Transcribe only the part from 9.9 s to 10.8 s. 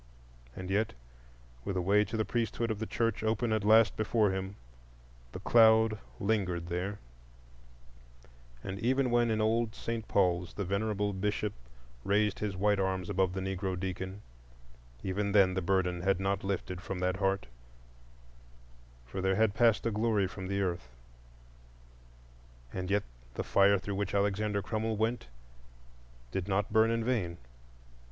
Paul's the